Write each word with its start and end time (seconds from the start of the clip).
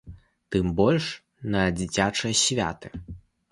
Тым 0.55 0.65
больш 0.79 1.05
на 1.57 1.61
дзіцячыя 1.81 2.41
святы. 2.43 2.87